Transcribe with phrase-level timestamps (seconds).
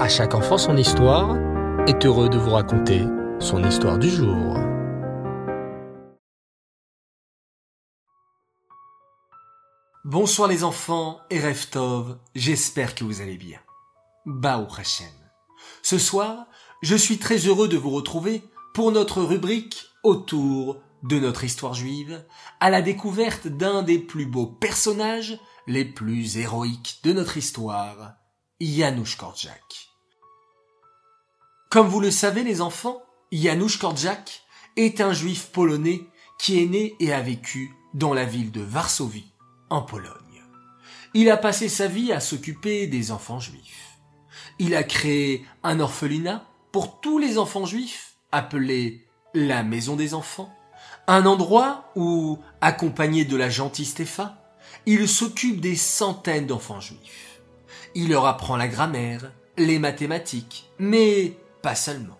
[0.00, 1.36] À chaque enfant son histoire
[1.86, 3.02] est heureux de vous raconter
[3.38, 4.56] son histoire du jour.
[10.06, 13.58] Bonsoir les enfants et Reftov, j'espère que vous allez bien.
[14.24, 15.06] Bao Hashem.
[15.82, 16.46] Ce soir,
[16.80, 18.42] je suis très heureux de vous retrouver
[18.72, 22.24] pour notre rubrique autour de notre histoire juive,
[22.58, 28.14] à la découverte d'un des plus beaux personnages, les plus héroïques de notre histoire,
[28.62, 29.89] Janusz Korczak.
[31.70, 34.42] Comme vous le savez les enfants, Janusz Korczak
[34.76, 36.00] est un juif polonais
[36.36, 39.30] qui est né et a vécu dans la ville de Varsovie,
[39.70, 40.42] en Pologne.
[41.14, 43.98] Il a passé sa vie à s'occuper des enfants juifs.
[44.58, 50.52] Il a créé un orphelinat pour tous les enfants juifs, appelé la Maison des Enfants,
[51.06, 54.34] un endroit où, accompagné de la gentille Stéphane,
[54.86, 57.40] il s'occupe des centaines d'enfants juifs.
[57.94, 62.18] Il leur apprend la grammaire, les mathématiques, mais pas seulement.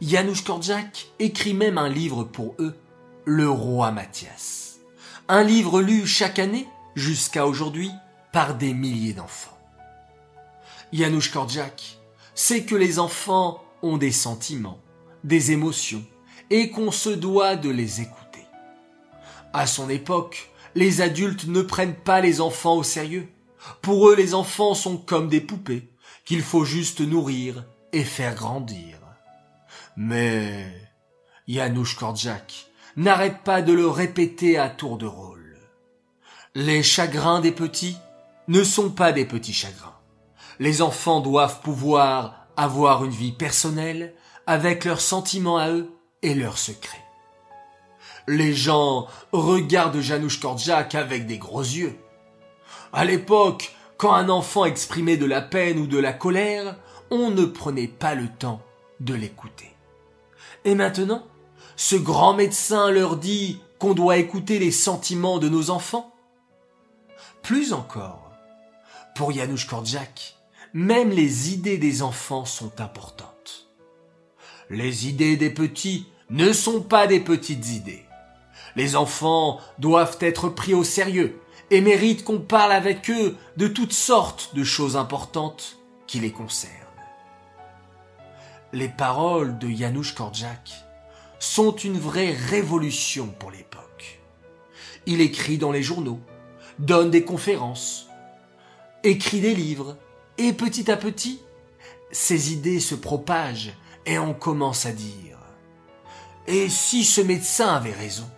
[0.00, 2.76] Janusz Korczak écrit même un livre pour eux,
[3.24, 4.78] Le Roi Mathias.
[5.28, 7.90] Un livre lu chaque année, jusqu'à aujourd'hui,
[8.32, 9.58] par des milliers d'enfants.
[10.92, 11.98] Janusz Korczak
[12.34, 14.80] sait que les enfants ont des sentiments,
[15.22, 16.04] des émotions,
[16.50, 18.44] et qu'on se doit de les écouter.
[19.52, 23.28] À son époque, les adultes ne prennent pas les enfants au sérieux.
[23.82, 25.88] Pour eux, les enfants sont comme des poupées
[26.24, 27.64] qu'il faut juste nourrir
[27.98, 28.96] faire grandir.
[29.96, 30.66] Mais
[31.48, 35.58] Janusz Korczak n'arrête pas de le répéter à tour de rôle.
[36.54, 37.96] Les chagrins des petits
[38.48, 39.96] ne sont pas des petits chagrins.
[40.58, 44.14] Les enfants doivent pouvoir avoir une vie personnelle
[44.46, 45.90] avec leurs sentiments à eux
[46.22, 47.04] et leurs secrets.
[48.26, 51.98] Les gens regardent Janusz Korczak avec des gros yeux.
[52.92, 56.76] À l'époque, quand un enfant exprimait de la peine ou de la colère,
[57.10, 58.60] on ne prenait pas le temps
[59.00, 59.74] de l'écouter.
[60.64, 61.26] Et maintenant,
[61.76, 66.14] ce grand médecin leur dit qu'on doit écouter les sentiments de nos enfants
[67.42, 68.30] Plus encore,
[69.14, 70.36] pour Janusz Korczak,
[70.72, 73.66] même les idées des enfants sont importantes.
[74.68, 78.04] Les idées des petits ne sont pas des petites idées.
[78.76, 81.40] Les enfants doivent être pris au sérieux
[81.70, 86.79] et méritent qu'on parle avec eux de toutes sortes de choses importantes qui les concernent.
[88.72, 90.70] Les paroles de Janusz Korczak
[91.40, 94.20] sont une vraie révolution pour l'époque.
[95.06, 96.20] Il écrit dans les journaux,
[96.78, 98.06] donne des conférences,
[99.02, 99.96] écrit des livres,
[100.38, 101.42] et petit à petit,
[102.12, 103.74] ses idées se propagent
[104.06, 105.38] et on commence à dire
[106.46, 108.30] Et si ce médecin avait raison?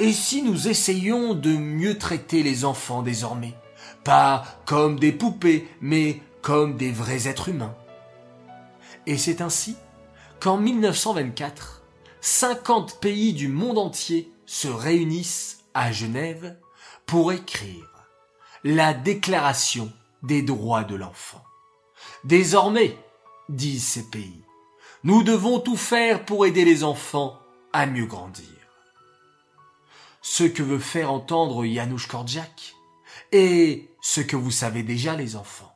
[0.00, 3.52] Et si nous essayions de mieux traiter les enfants désormais?
[4.02, 7.76] Pas comme des poupées, mais comme des vrais êtres humains.
[9.06, 9.76] Et c'est ainsi
[10.40, 11.82] qu'en 1924,
[12.20, 16.56] 50 pays du monde entier se réunissent à Genève
[17.06, 17.88] pour écrire
[18.64, 19.92] la Déclaration
[20.22, 21.42] des droits de l'enfant.
[22.24, 22.96] Désormais,
[23.48, 24.44] disent ces pays,
[25.02, 27.40] nous devons tout faire pour aider les enfants
[27.72, 28.46] à mieux grandir.
[30.20, 32.74] Ce que veut faire entendre Janusz Korczak
[33.32, 35.74] et ce que vous savez déjà les enfants,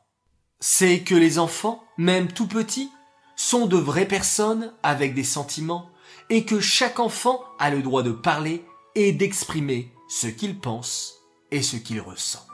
[0.61, 2.91] c'est que les enfants, même tout petits,
[3.37, 5.91] sont de vraies personnes avec des sentiments
[6.31, 8.65] et que chaque enfant a le droit de parler
[8.95, 11.15] et d'exprimer ce qu'il pense
[11.51, 12.47] et ce qu'il ressent.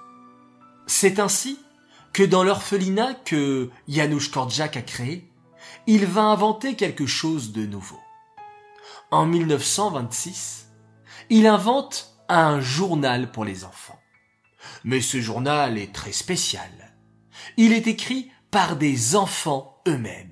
[0.86, 1.58] C'est ainsi
[2.12, 5.30] que dans l'orphelinat que Janusz Korczak a créé,
[5.86, 7.98] il va inventer quelque chose de nouveau.
[9.10, 10.68] En 1926,
[11.30, 13.98] il invente un journal pour les enfants.
[14.84, 16.96] Mais ce journal est très spécial.
[17.56, 20.31] Il est écrit par des enfants eux-mêmes.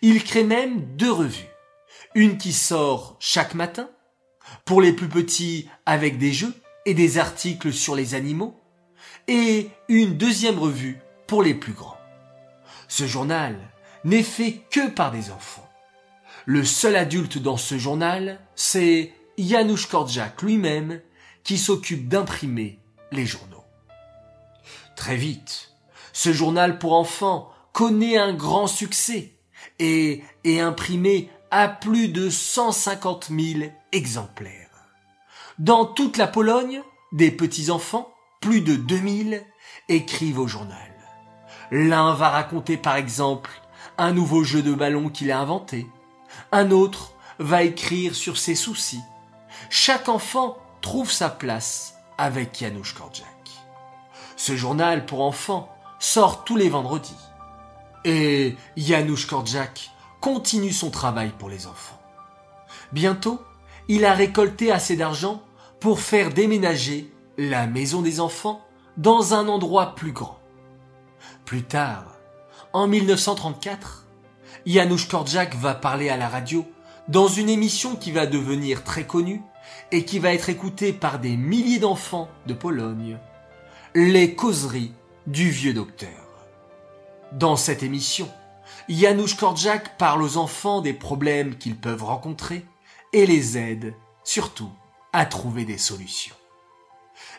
[0.00, 1.48] Il crée même deux revues.
[2.14, 3.88] Une qui sort chaque matin,
[4.64, 6.54] pour les plus petits avec des jeux
[6.84, 8.60] et des articles sur les animaux,
[9.28, 11.96] et une deuxième revue pour les plus grands.
[12.88, 13.56] Ce journal
[14.04, 15.68] n'est fait que par des enfants.
[16.44, 21.00] Le seul adulte dans ce journal, c'est Janusz Korczak lui-même
[21.44, 22.80] qui s'occupe d'imprimer
[23.12, 23.64] les journaux.
[24.96, 25.72] Très vite,
[26.12, 29.32] ce journal pour enfants connaît un grand succès
[29.82, 34.70] et imprimé à plus de 150 000 exemplaires.
[35.58, 36.82] Dans toute la Pologne,
[37.12, 39.44] des petits-enfants, plus de 2000,
[39.88, 40.78] écrivent au journal.
[41.70, 43.50] L'un va raconter par exemple
[43.98, 45.86] un nouveau jeu de ballon qu'il a inventé.
[46.52, 49.02] Un autre va écrire sur ses soucis.
[49.68, 53.26] Chaque enfant trouve sa place avec Janusz Korczak.
[54.36, 55.68] Ce journal pour enfants
[55.98, 57.16] sort tous les vendredis.
[58.04, 59.90] Et Janusz Korczak
[60.20, 62.00] continue son travail pour les enfants.
[62.92, 63.40] Bientôt,
[63.88, 65.42] il a récolté assez d'argent
[65.80, 68.64] pour faire déménager la maison des enfants
[68.96, 70.38] dans un endroit plus grand.
[71.44, 72.04] Plus tard,
[72.72, 74.06] en 1934,
[74.66, 76.64] Janusz Korczak va parler à la radio
[77.08, 79.42] dans une émission qui va devenir très connue
[79.90, 83.18] et qui va être écoutée par des milliers d'enfants de Pologne.
[83.94, 84.92] Les causeries
[85.26, 86.21] du vieux docteur.
[87.32, 88.30] Dans cette émission,
[88.90, 92.66] Janusz Korczak parle aux enfants des problèmes qu'ils peuvent rencontrer
[93.14, 94.70] et les aide, surtout,
[95.14, 96.34] à trouver des solutions.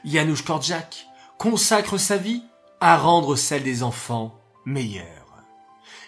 [0.04, 1.06] Janusz Korczak
[1.38, 2.44] consacre sa vie
[2.80, 4.36] à rendre celle des enfants
[4.66, 5.06] meilleure.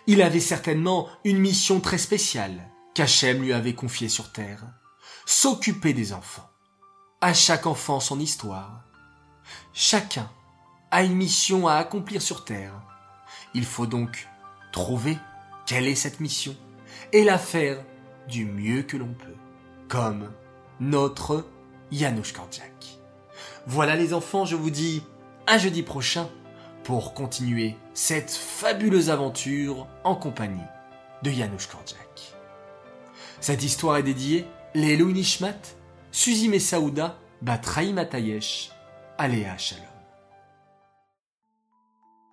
[0.07, 4.63] Il avait certainement une mission très spéciale qu'Hachem lui avait confiée sur terre.
[5.27, 6.49] S'occuper des enfants.
[7.21, 8.83] À chaque enfant son histoire.
[9.73, 10.27] Chacun
[10.89, 12.73] a une mission à accomplir sur terre.
[13.55, 14.27] Il faut donc
[14.73, 15.17] trouver
[15.65, 16.55] quelle est cette mission
[17.13, 17.77] et la faire
[18.27, 19.35] du mieux que l'on peut,
[19.87, 20.29] comme
[20.81, 21.45] notre
[21.89, 22.99] Janusz Korczak.
[23.65, 25.01] Voilà les enfants, je vous dis
[25.47, 26.29] à jeudi prochain
[26.83, 30.59] pour continuer cette fabuleuse aventure en compagnie
[31.23, 32.35] de Janusz Korczak.
[33.39, 35.61] Cette histoire est dédiée Lélo Nishmat,
[36.11, 38.71] Suzy Messaouda, Batraï Matayesh,
[39.17, 39.85] Aléa Shalom.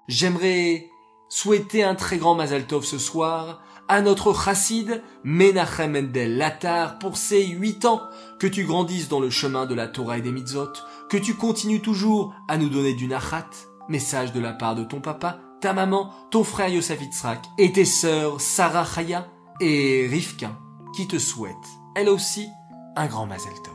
[0.08, 0.88] J'aimerais
[1.32, 7.16] souhaiter un très grand Mazal Tov ce soir à notre chassid Menachem Mendel Latar pour
[7.16, 8.02] ses huit ans,
[8.38, 10.74] que tu grandisses dans le chemin de la Torah et des mitzvot,
[11.08, 13.48] que tu continues toujours à nous donner du nachat,
[13.88, 17.86] message de la part de ton papa, ta maman, ton frère Yosef Itzrak et tes
[17.86, 19.26] sœurs Sarah Chaya
[19.58, 20.50] et Rivka
[20.94, 21.56] qui te souhaitent,
[21.96, 22.46] elle aussi,
[22.94, 23.72] un grand Mazel Tov.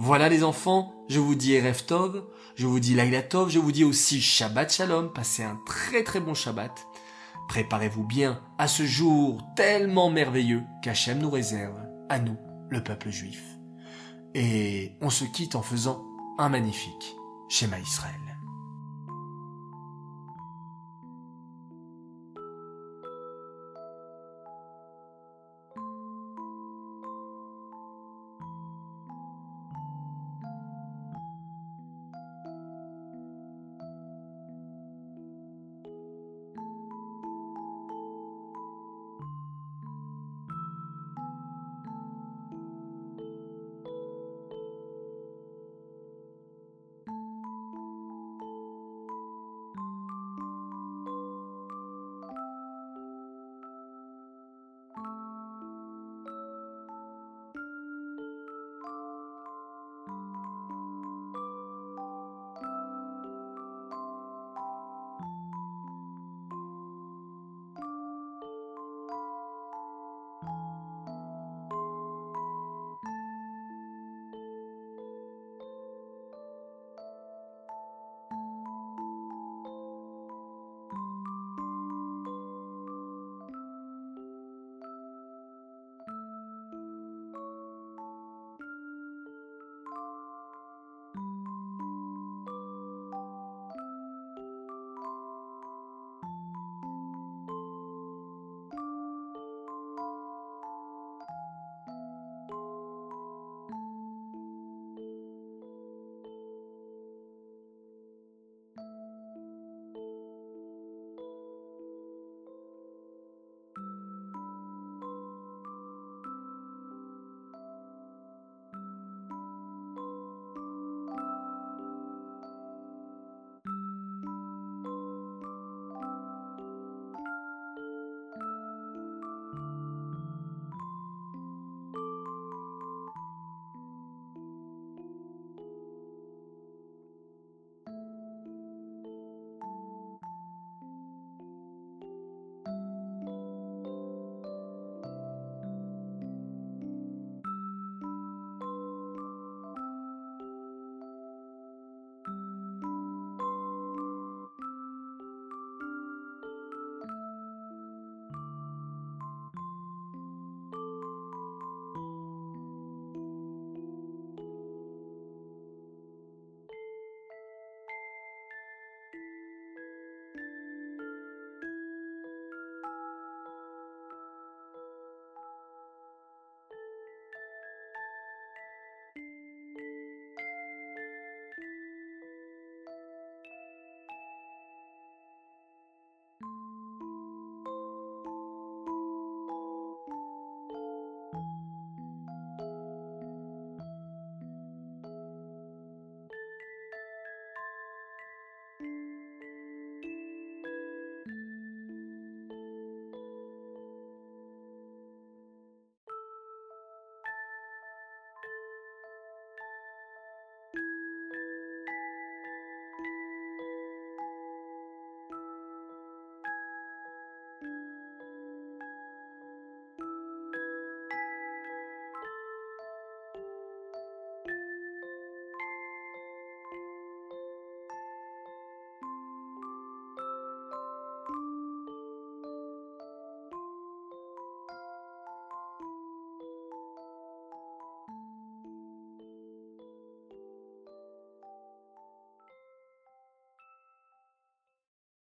[0.00, 2.24] Voilà les enfants, je vous dis Erev Tov,
[2.56, 6.20] je vous dis Laila Tov, je vous dis aussi Shabbat Shalom, passez un très très
[6.20, 6.86] bon Shabbat.
[7.48, 11.78] Préparez-vous bien à ce jour tellement merveilleux qu'Hachem nous réserve,
[12.08, 12.38] à nous,
[12.70, 13.42] le peuple juif.
[14.34, 16.02] Et on se quitte en faisant
[16.38, 17.16] un magnifique
[17.48, 18.23] schéma Israël.